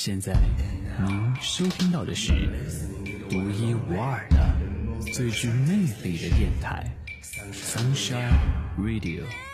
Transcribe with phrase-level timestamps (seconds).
[0.00, 0.32] 现在
[1.04, 2.32] 您收听到的是
[3.28, 5.74] 独一无二的、最具魅
[6.04, 6.88] 力的电台
[7.52, 8.30] ，Sunshine
[8.78, 9.47] Radio。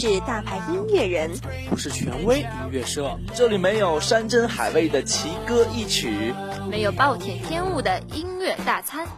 [0.00, 1.28] 是大牌音乐人，
[1.68, 6.32] 不是权威音乐社，这里没有山珍海味的奇歌异曲。
[6.70, 9.08] 没有暴殄天物的音乐大餐，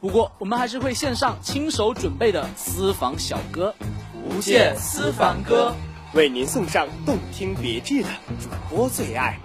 [0.00, 3.74] 不过，我们还是会献上亲手准备的私房小歌，
[4.24, 5.74] 无限私房歌。
[6.14, 8.08] 为您送上动听别致的
[8.40, 9.38] 主播最爱。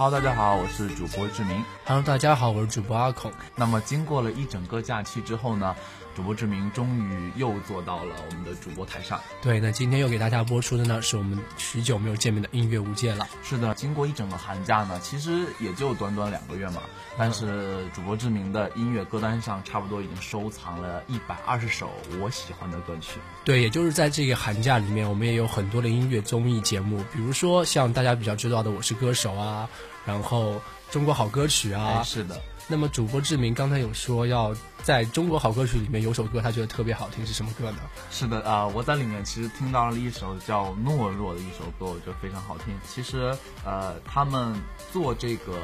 [0.00, 1.60] Hello，大家好，我是主播志明。
[1.84, 3.32] Hello，大家好，我是主播阿孔。
[3.56, 5.74] 那么经过了一整个假期之后呢，
[6.18, 9.20] 主播志明终于又坐到了我们的主播台上。
[9.40, 13.28] 对，那今天又给大家播出的呢，是我们许久没有见面的音乐无界了。
[13.44, 16.82] 是的，经过一整个寒假呢，其实也就短短两个月嘛，
[17.16, 21.88] 但是主播志明的音乐歌单上差不多已经收藏了一百二十首
[22.20, 23.20] 我喜欢的歌曲。
[23.44, 29.68] 对，也就是在这个寒假里面，我们也有很多的音乐综艺节目，比如说像大家比较知道的《我是歌手》啊，
[30.04, 30.54] 然后
[30.90, 31.98] 《中国好歌曲》啊。
[32.00, 37.78] 哎，是的，那么主播志明刚才有说要在中国好歌曲里面有首歌，他觉得特别好听，是什么歌呢？
[38.10, 42.74] 是的啊、我在里面其实听到了一首叫《懦弱》的一首歌，我觉得非常好听。
[42.86, 43.34] 其实
[43.64, 44.54] 呃，他们
[44.92, 45.58] 做这个。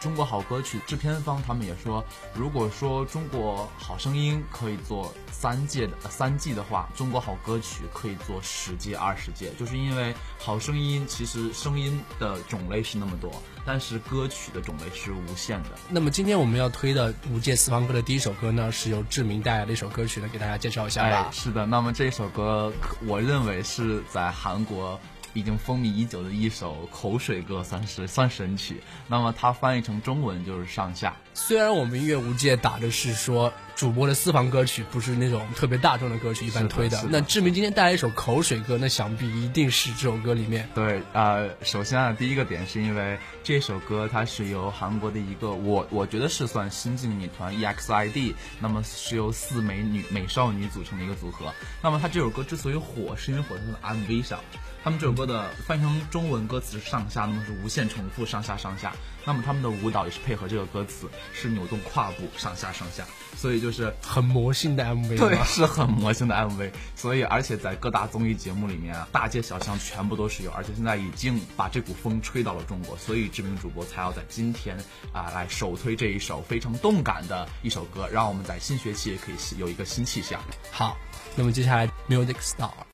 [0.00, 2.04] 中国好歌曲制片方他们也说，
[2.34, 13.30] 如果说中国好声音可以做三届的、呃三季的话，中国好歌曲可以做十届、二十届，就是因为好声音其实声音的种类是那么多，
[13.64, 15.70] 但是歌曲的种类是无限的。
[15.88, 21.26] 那么今天我们要推的五届四方歌的第一首歌呢，是由志明带来的一首歌曲呢，给大家介绍一下吧。
[21.28, 21.66] 哎，是的。
[21.66, 22.72] 那么这首歌，
[23.06, 24.98] 我认为是在韩国
[25.34, 28.82] 已经风靡已久的一首口水歌，算是算神曲。
[29.06, 31.16] 那么它翻译成中文就是上下。
[31.34, 37.00] 虽然我们音乐无界打的是说主播的私房歌曲，不是那种特别大众的歌曲，一般推的。
[37.10, 51.54] 那志明今天带来一首口水歌，那想必一定是这首歌里面对，呃，首先啊，第一个点是因为这首歌它是由韩国的一个我我觉得是算新晋女团 EXID，那么是由四美女美少女组成的一个组合。
[51.80, 54.40] 那么它这首歌之所以火，是因为火在它的 MV 上。
[54.82, 58.92] 他们这首歌的翻译成中文歌词是上下，那么是无限重复上下上下。
[59.24, 63.04] 那么他们的舞蹈也是配合这个歌词，是扭动胯部上下上下，
[63.36, 74.78] 所以就是很魔性的 MV 对，是很魔性的 MV，所以而且在各大综艺节目里面啊，大街小巷全部都是有，而且现在已经把这股风吹到了中国，所以知名主播才要在今天
[75.12, 80.40] 啊、来首推这一首非常动感的一首歌，让我们在新学期也可以有一个新气象。
[80.70, 80.96] 好，
[81.36, 82.87] 那么接下来 Music Star。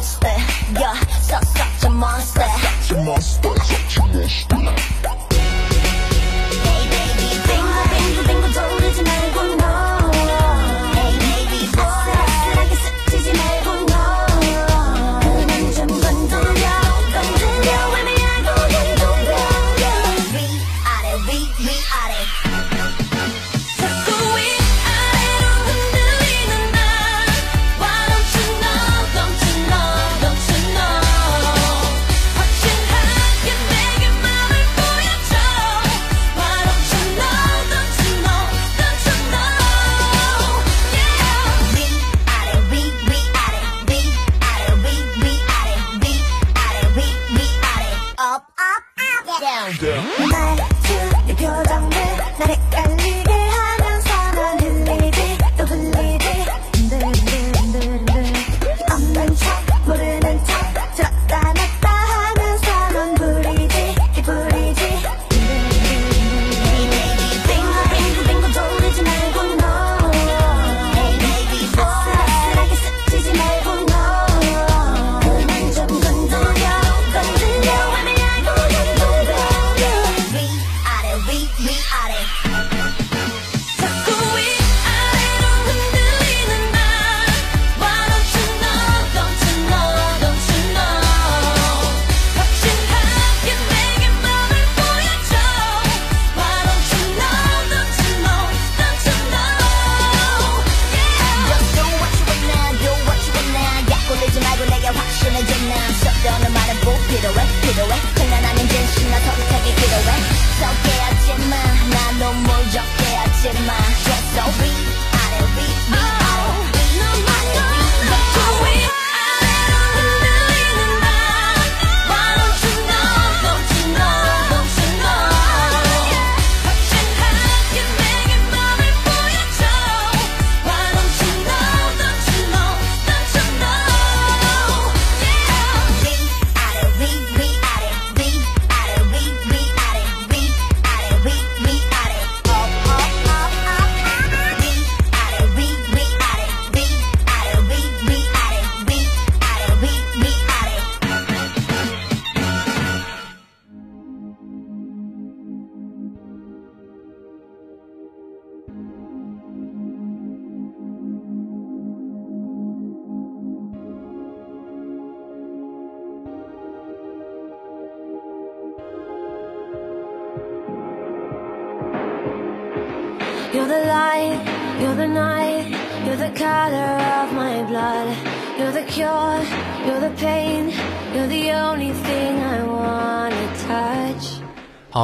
[0.00, 0.28] monster.
[0.72, 2.40] You're so, such a monster.
[2.40, 3.49] Such a monster.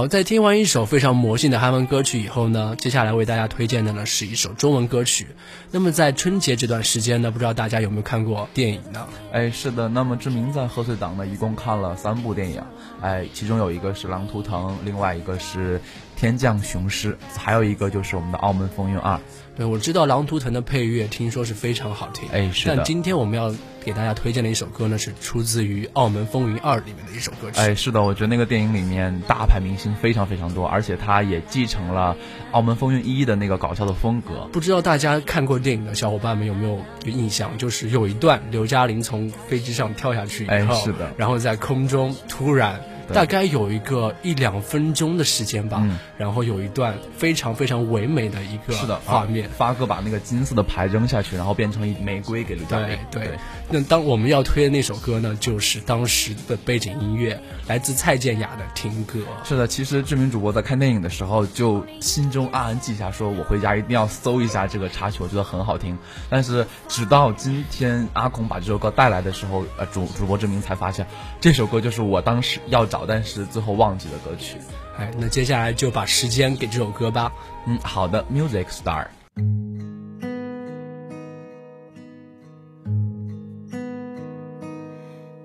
[0.08, 5.26] 在听完一首非常魔性的韩文歌曲以后呢，接下来为大家推荐的呢是一首中文歌曲。
[5.70, 9.06] 那么在春节这段时间呢，不知道大家有没有看过电影呢？
[9.32, 9.88] 哎，是的。
[9.88, 12.62] 那么志明在贺岁档呢，一共看了三部电影，
[13.00, 15.79] 哎，其中有一个是《狼图腾》，另外一个是
[16.17, 19.14] 《天降雄狮》，还有一个就是我们的《澳门风云二》。
[19.56, 27.58] 对，我知道《狼图腾》的配乐听说是非常好听，哎是的但今天我们要给大家推荐的一首歌呢，是出自于《澳门风云二》里面的一首歌曲。
[27.58, 32.14] 哎，是的，我觉得那个电影里面大牌明星非常非常多，而且他也继承了
[32.53, 34.47] 《澳门风云一》的那个搞笑的风格。
[34.53, 37.56] 不知道大家看过电影的小伙伴们有没有有印象？
[37.56, 42.79] 就是有一段刘嘉玲从飞机上跳下去以后，哎是的然后在空中突然。
[43.06, 52.99] 对大概有一个一两分钟的时间吧，嗯然后有一段非常非常唯美的一个是的，画面，发哥把那个金色的牌扔下去，然后变成一玫瑰给刘嘉对玲。
[53.11, 53.31] 对，
[53.70, 59.20] 那当我们要推的那首歌呢，就是当时的背景音乐，来自蔡健雅的《听歌》。
[59.49, 65.99] 是的，其实知名主播在看电影的时候，就心中暗暗记下，说我回家一定要搜一下这个插曲，我觉得很好听。
[66.31, 71.06] 但是直到今天阿孔把这首歌带来的时候，呃，主主播志明才发现，
[71.41, 74.57] 这首歌就是我当时要找，但是最后忘记的歌曲。
[74.97, 77.33] 哎，那接下来就把时间给这首歌吧。
[77.67, 79.09] 嗯，好的，Music Star。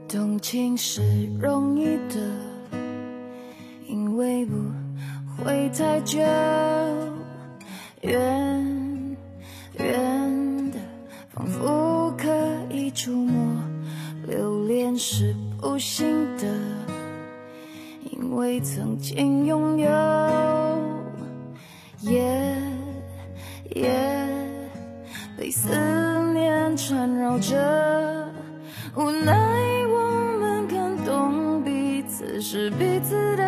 [0.08, 1.02] 动情是
[1.40, 2.20] 容易的，
[3.88, 4.54] 因为不
[5.44, 6.20] 会太久。
[8.02, 9.18] 远
[9.78, 10.80] 远的，
[11.34, 12.28] 仿佛可
[12.70, 13.62] 以触摸。
[14.28, 16.48] 留恋是不行的，
[18.22, 19.90] 因为曾经拥有。
[22.02, 22.22] 夜
[23.74, 23.90] 夜
[25.36, 25.68] 被思
[26.32, 28.30] 念缠绕着。
[28.96, 29.34] 无奈
[29.88, 33.44] 我们感动彼此是彼此的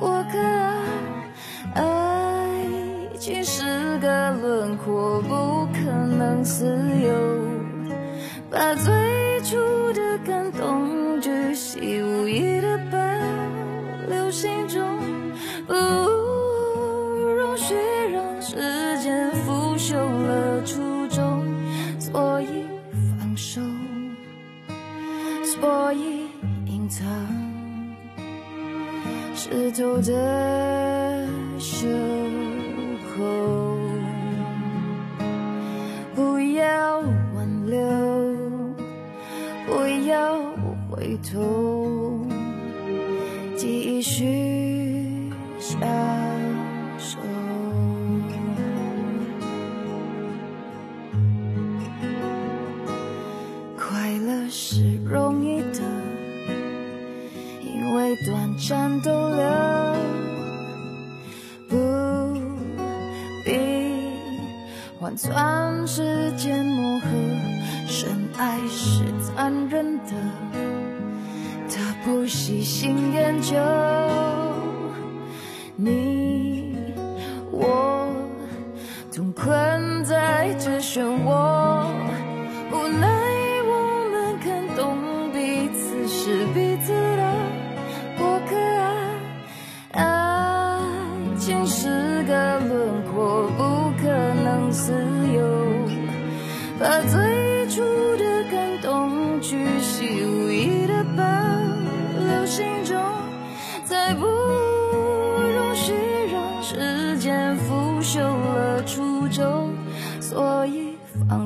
[0.00, 0.74] 过客啊，
[1.74, 2.66] 爱
[3.18, 6.76] 情是个轮廓，不可能自
[29.80, 30.69] 湿透
[65.10, 67.06] 换算时间磨合。
[67.88, 70.12] 深爱是残忍的，
[71.68, 73.56] 他不喜新厌旧。
[75.74, 76.76] 你
[77.50, 78.08] 我
[79.12, 81.69] 同困在这漩涡。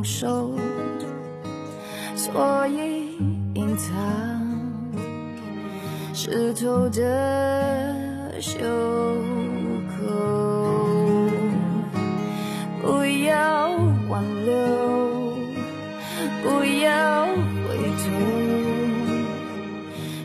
[0.04, 0.52] 手。
[2.14, 3.16] 所以
[3.54, 3.92] 隐藏
[6.12, 8.58] 湿透的袖
[9.90, 10.04] 口，
[12.80, 13.68] 不要
[14.08, 14.54] 挽留，
[16.42, 18.04] 不要回头，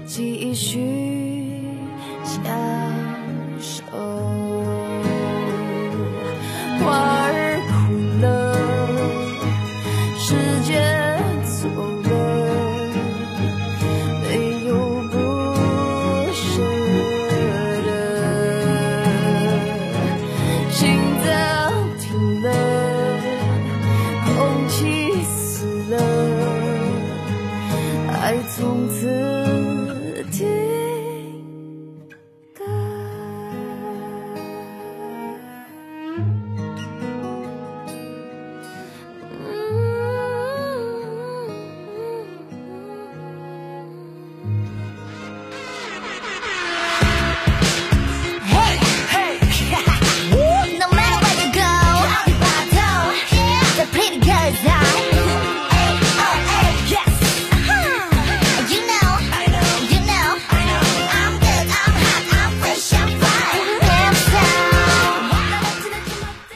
[0.05, 0.77] 继续
[2.23, 2.43] 享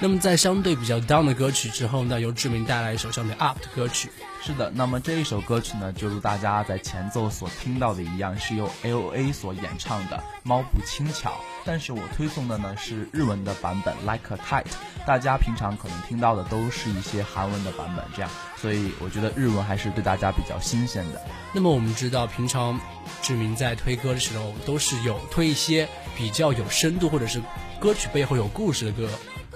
[0.04, 4.10] 那么在相对比较 down 的歌曲之后呢，由志明带来一首相对 up 的歌曲。
[4.44, 11.30] 是的，那么这一首歌曲呢，就如大家在前奏所听到的一样，是由 L.O.A 所演唱的《猫不轻巧》，
[11.64, 14.64] 但是我推送的呢是日文的版本《Like a Kite》，
[15.08, 21.22] 大家平常可能听到的都是一些韩文的版本，这样，所以我觉得日文还是对大家比较新鲜的。
[21.54, 22.78] 那么我们知道，平常
[23.22, 27.42] 志明在推歌的时候，都是有推一些比较有深度或者是
[27.80, 29.08] 歌曲背后有故事的歌。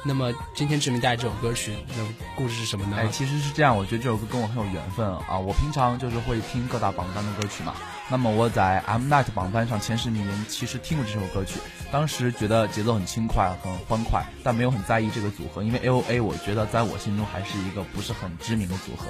[0.07, 2.95] 那么今天志明带来这首歌曲，的故事是什么呢？
[2.97, 5.37] 哎，其实是这样，我觉得这首歌跟我很有缘分啊。
[5.37, 7.73] 我平常就是会听各大榜单的歌曲嘛。
[8.09, 11.59] 那么我在 M Night 榜单上前十名，其实听过这首歌曲，
[11.91, 19.07] 当时觉得节奏很轻快，很欢快，但没有很在意这个组合，因为 L O A 我觉得在我心中还是一个不是很知名的组合。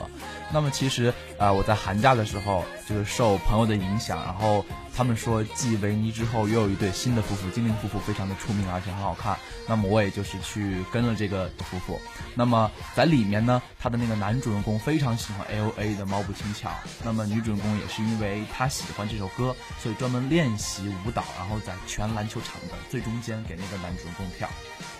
[0.51, 4.66] 那么其实呃我在寒假的时候就是受朋友的影响，然后
[4.98, 9.38] 他们说继维尼之后又有一对新的夫妇，精灵夫妇非常的出名，而且很好看。
[9.68, 12.01] 那么我也就是去跟了这个夫妇。
[12.34, 16.72] 那么在里面呢，他的那个男主人公非常喜欢 L A 的猫步轻巧，
[17.06, 24.50] 那么女主人公也是因为她喜欢这首歌，所以专门练习舞蹈，然后在全篮球场的最中间给那个男主人公跳。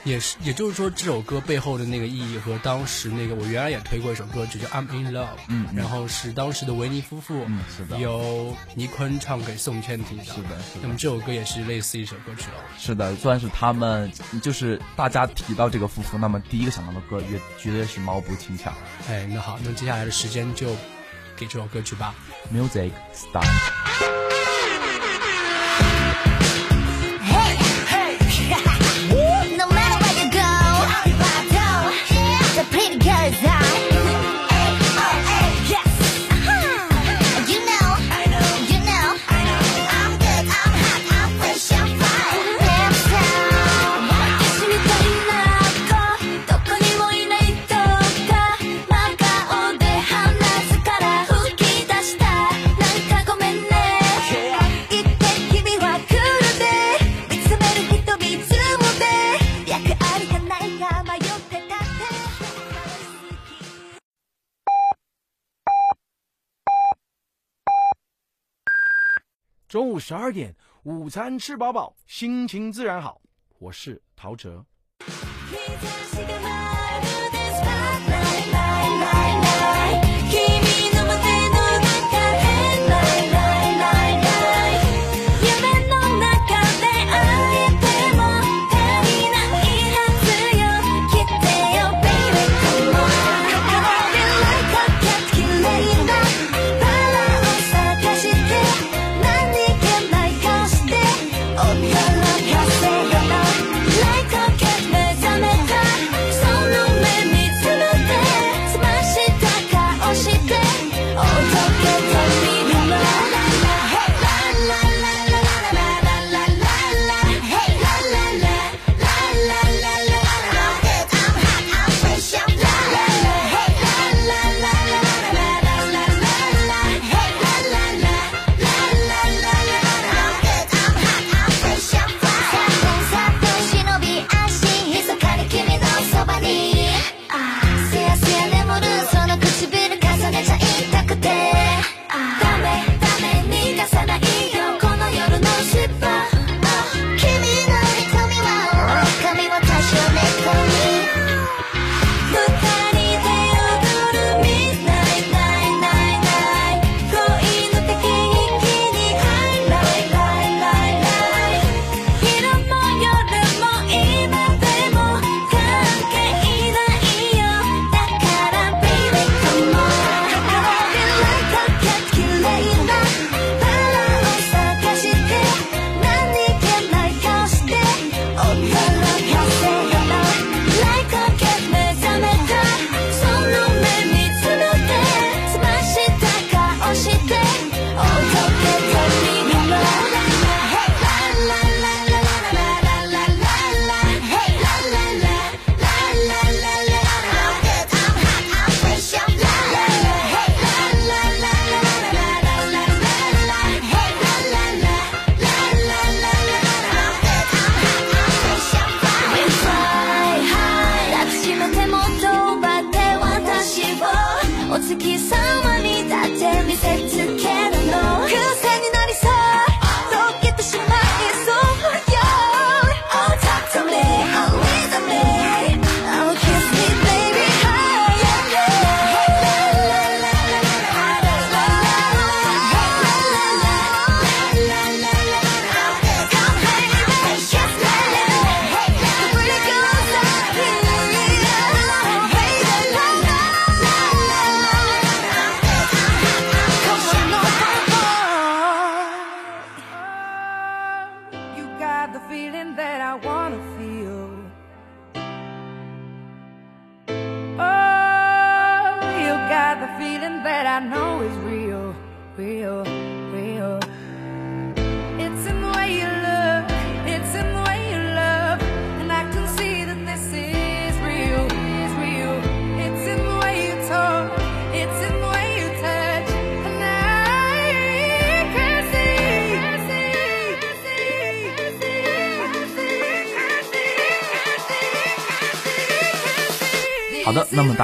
[0.08, 12.64] 也是，也就是说，这首歌背后的那个意义和当时那个我原来也推过一首歌曲叫《I'm in Love》，嗯嗯然后是当时的维尼夫妇，嗯是的由倪坤唱给宋茜听的，是的是的那么这首歌也是类似一首歌曲了。
[12.80, 14.10] 是的，算是他们
[14.42, 18.72] 就是大家提到这个夫妇，那么第一个想到的歌也绝对是毛不轻巧
[19.10, 20.70] 哎，那好，那接下来的时间就
[21.36, 22.16] 给这首歌曲吧。
[22.54, 23.46] ，Music Start。
[70.08, 73.20] 十二点，午餐吃饱饱，心情自然好。
[73.60, 74.66] 我是陶喆。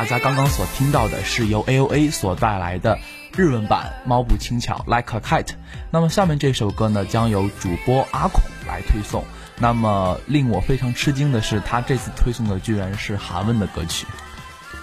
[0.03, 2.99] 大家刚刚所听到的是由 A.O.A 所带来的
[3.37, 5.43] 日文版《猫步轻巧 Like a Kite》。
[5.91, 9.23] 那么下面这首歌呢，将由主播阿孔来推送。
[9.57, 14.05] 那么令我非常吃惊的是，他这次推送的居然是韩文的歌曲。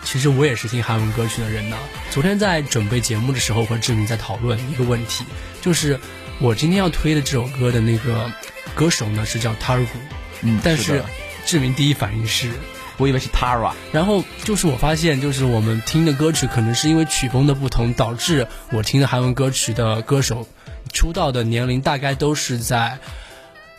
[0.04, 1.76] 其实我也是听韩文歌曲的人呢。
[2.10, 5.26] 昨天在准备节目的时候，和志明在讨论一个问题，
[5.60, 6.00] 就是
[6.40, 8.32] 我今天要推的这首歌的那个
[8.74, 9.84] 歌手呢是叫 Taru，
[10.40, 11.02] 嗯但是
[11.44, 12.48] 志明第一反应是
[13.00, 20.46] 我以为是 Tara，然后就是我发现，就是我们听的歌曲可能是因为曲风的不同，导致我听的韩文歌曲的歌手
[20.92, 22.98] 出道的年龄大概都是在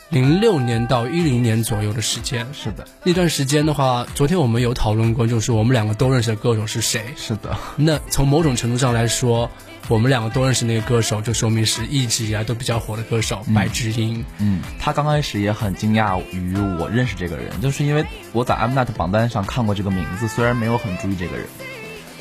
[0.10, 2.48] 零六年到一零年左右的时间。
[2.52, 7.14] 是的，那段时间的话，昨天我们有讨论过，就是我们两个都认识的歌手是谁。
[7.16, 9.52] 是的，那从某种程度上来说，
[9.88, 14.24] 我们两个都认识那个歌手，就说明是一直以来都比较火的歌手、白智英。
[14.38, 21.46] 嗯，他刚开始也很惊讶于我认识这个人，就是因为我在 Mnet 榜单上看过这个名字，虽然没有很注意这个人。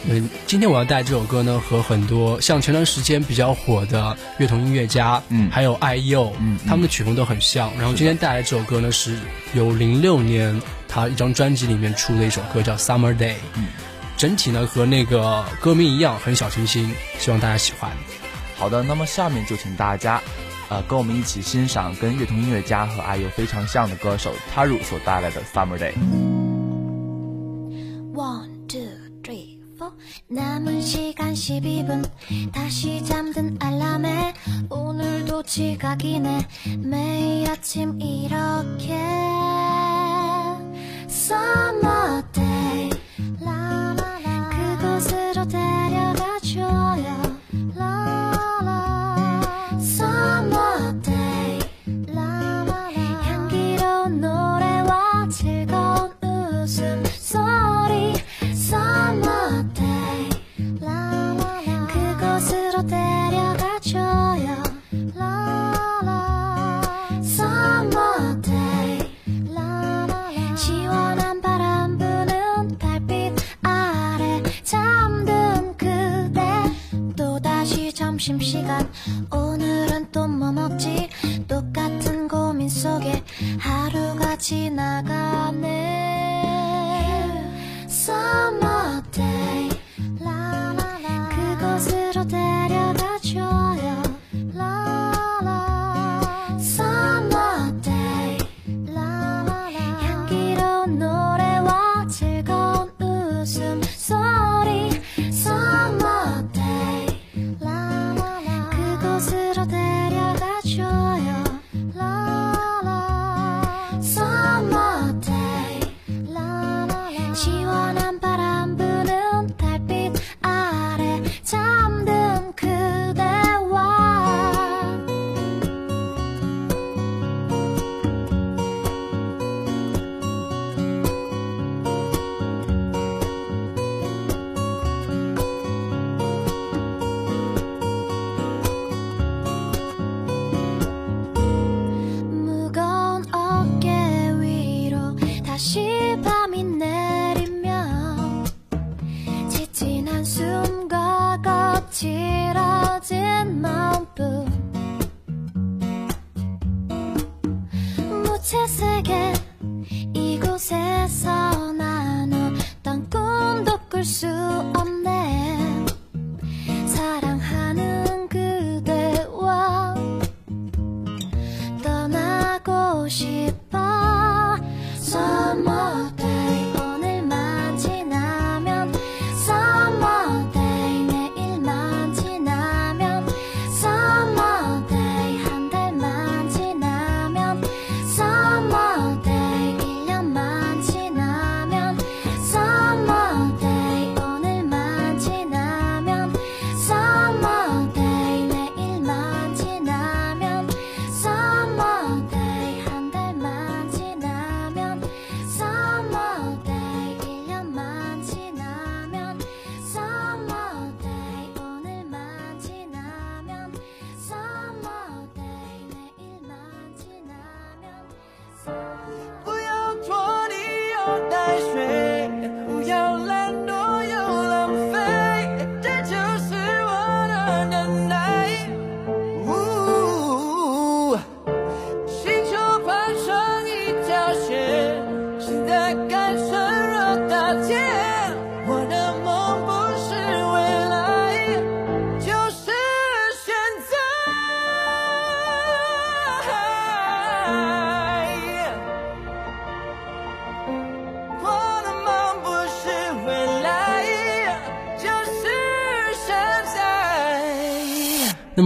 [0.09, 7.71] 嗯，今天我要带这首歌呢，和很多像前段时间比较火的乐童音乐家，嗯还有爱佑嗯他们的曲风都很像。
[7.77, 9.19] 然后今天带来这首歌呢，是
[9.53, 13.33] 由零六年他一张专辑里面出的一首歌，叫《Summer Day》。
[13.57, 13.67] 嗯，
[14.20, 17.92] 整体呢和那个歌名一样，很小清新，希望大家喜欢。
[18.58, 20.22] 好的，那么下面就请大家，
[20.70, 25.94] 呃，跟我们一起欣赏跟乐童音乐家和 IU 非常像的歌手 Taru 所带来的《Summer Day》。
[28.16, 28.88] One, two,
[29.22, 29.92] three, four.
[30.30, 32.10] 남은 시간 12분
[32.54, 34.34] 다시 잠든 알람에
[34.70, 36.48] 오늘도 지각이네
[36.80, 38.94] 매일 아침 이렇게
[41.10, 42.89] Summer day
[78.21, 78.89] 점심시간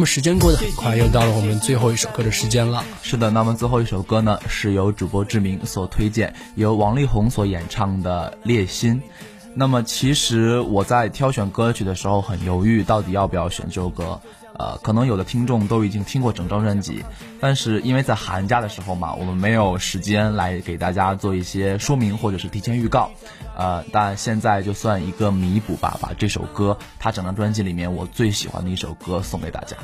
[0.05, 2.85] 时间过得很快，又到了我们最后一首歌的时间了。
[3.03, 8.97] 是的，那么最后一首歌呢，是由主播志明所推荐，由王力宏所演唱的《烈心》。
[9.55, 14.21] 那么其实我在挑选歌曲的时候很犹豫，到底要不要选这首歌。
[14.59, 17.05] 呃，可能有的听众都已经听过整张专辑，
[17.41, 23.11] 但是因为在寒假的时候嘛，我们没有时间来给大家做一些说明或者是提前预告。
[23.57, 29.77] 呃，但现在就算一个弥补吧，把这首歌，他整张专辑里面我最喜欢的一首歌送给大家。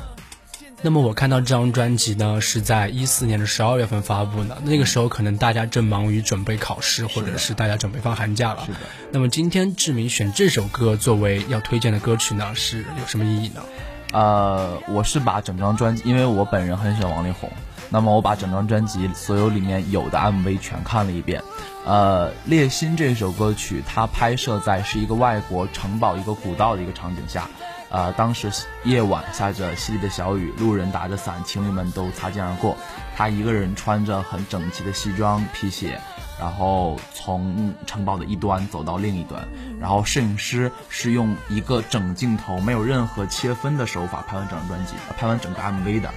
[0.81, 4.57] 那么我看到这张专辑呢，是在一四年的十二月份发布的。
[4.65, 8.63] 那个时候可能大家正忙于准备考试，或者是大家准备放寒假了。
[8.65, 8.79] 是的。
[9.11, 13.61] 那么今天志明选这首歌作为要推荐的歌曲呢，是有什么意义呢？
[14.11, 17.49] 呃，我是把整张专辑，因为我本人很喜欢王力宏，
[17.89, 21.41] 那么我把整张专辑所有里面有的 MV 全看了一遍。
[21.85, 27.47] 呃，《烈心》这首歌曲，它拍摄在是一个外国城堡一个古道的一个场景下。
[27.89, 28.49] 呃，当时
[28.85, 32.77] 夜晚下着淅沥的小雨，路人打着伞，情侣们都擦肩而过。
[33.17, 35.99] 他一个人穿着很整齐的西装皮鞋，
[36.41, 39.47] 然后从城堡的一端走到另一端。
[39.79, 46.09] 然后摄影师是用一个整镜头，没有任何切分的手法拍完整张专辑，拍完整个 MV 的。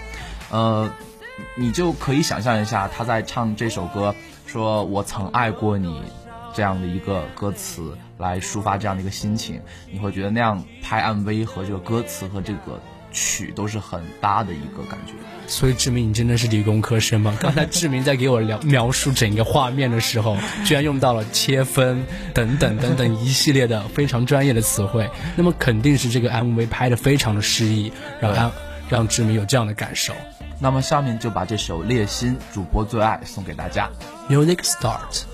[0.50, 0.90] 呃，
[1.56, 4.14] 你就可以想象一下他在唱这首歌，
[4.46, 6.02] 说我曾爱过你。
[6.56, 9.60] 这样的一个歌词来抒发这样的一个心情，
[9.90, 12.80] 你会觉得那样拍 MV 和这个歌词和这个
[13.14, 15.14] 曲都是很搭的一个感觉。
[15.46, 17.36] 所以志明，你真的是理工科生吗？
[17.40, 28.52] 刚才志明在给我聊描述整个画面的时候，居然用到了切分等等等等一系列的非常专业的词汇，那么肯定是这个 MV 拍的非常的诗意，让让
[28.88, 30.12] 让志明有这样的感受。
[30.58, 33.90] 那么下面就把这首《烈心》主播最爱送给大家。
[34.30, 35.33] Music start。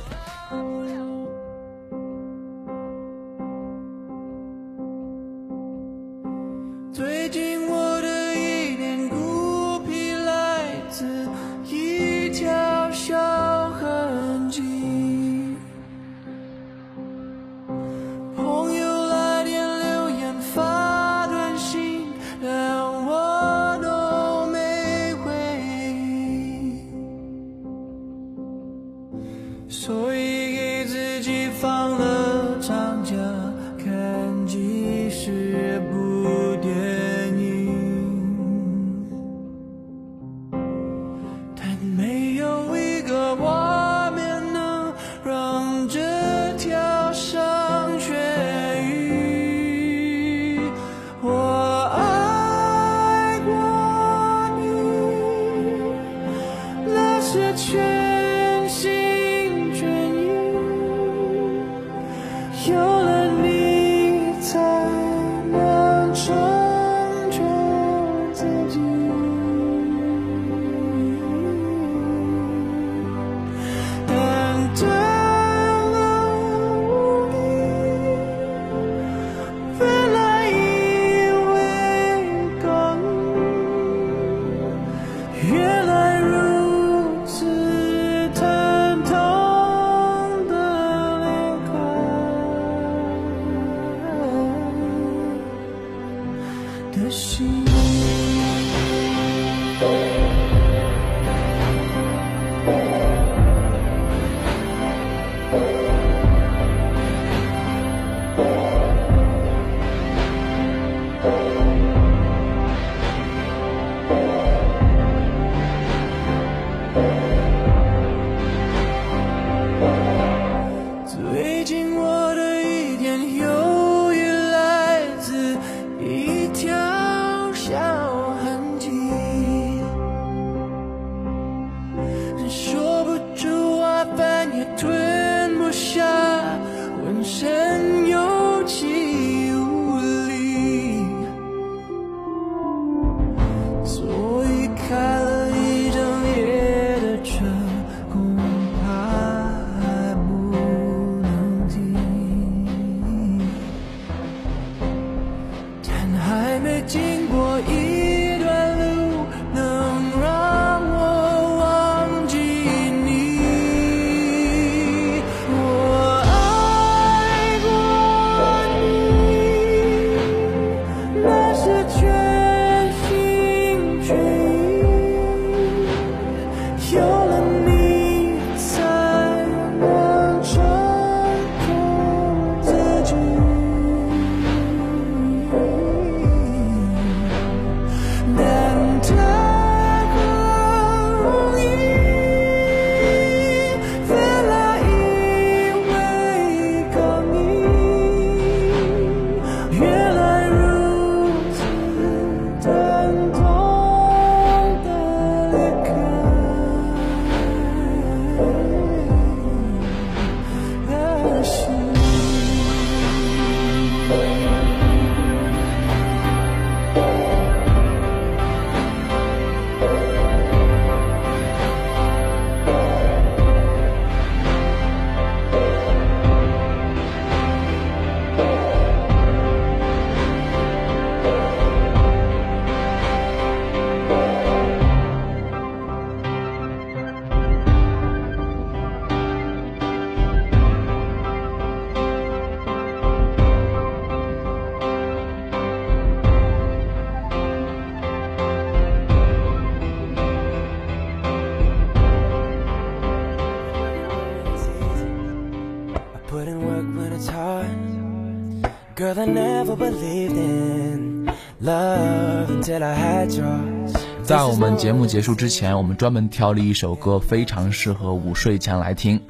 [264.80, 269.20] 节目结束之前，我们专门挑了一首歌，非常适合午睡前来听。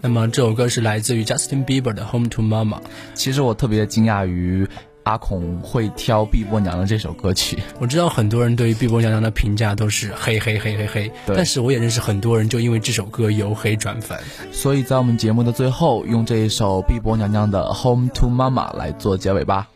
[0.00, 2.76] 那么这首歌是来自于 Justin Bieber 的《Home to Mama》。
[3.12, 4.68] 其实我特别惊讶于
[5.02, 7.58] 阿孔会挑《碧波娘娘》这首歌曲。
[7.80, 14.16] 我知道很多人对于《碧波娘娘》的评价都是嘿嘿嘿嘿嘿，对但是我也认识很多人就因为这首歌由黑转粉。
[14.52, 19.68] 所以在我们节目的最后，用这一首碧波娘娘的《Home to Mama》来做结尾吧。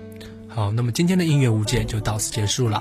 [0.46, 2.80] 好，那么今天的音乐无界就到此结束了，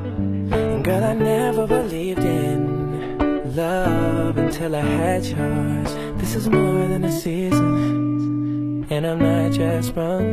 [0.91, 5.93] Girl, I never believed in love until I had yours.
[6.19, 10.25] This is more than a season, and I'm not just wrong.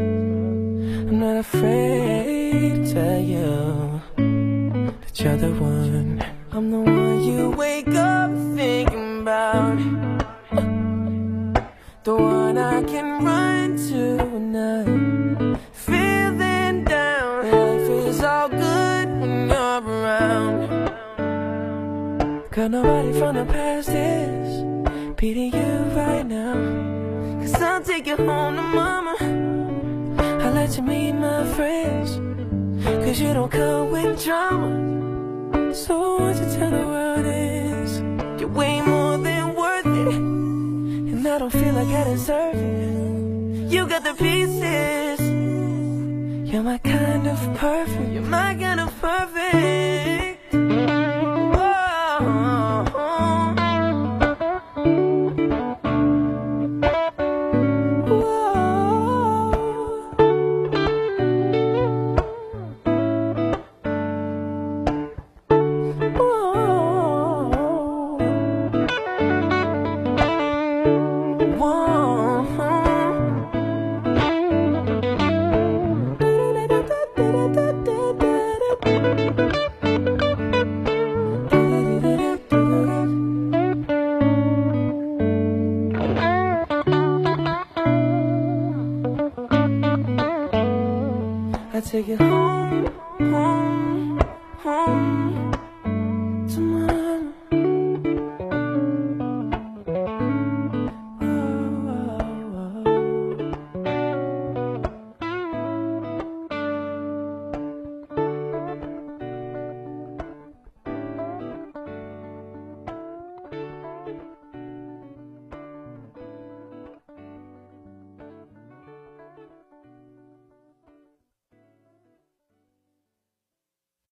[1.09, 6.25] I'm not afraid to tell you that you're the one.
[6.51, 9.79] I'm the one you wake up thinking about.
[12.03, 13.48] The one I can run
[22.71, 26.53] Nobody from the past is beating you right now.
[27.41, 29.17] Cause I'll take you home to mama.
[30.45, 32.21] I'll let you meet my friends.
[32.85, 35.75] Cause you don't come with drama.
[35.75, 38.01] So what you tell the world is
[38.39, 40.15] you're way more than worth it.
[40.17, 43.73] And I don't feel like I deserve it.
[43.73, 45.21] You got the pieces.
[46.53, 48.13] You're my kind of perfect.
[48.13, 50.98] You're my kind of perfect.